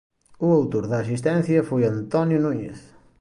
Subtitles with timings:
[0.45, 2.79] O autor da asistencia foi Antonio Núñez.